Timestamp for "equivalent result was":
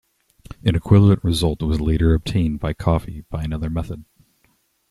0.73-1.79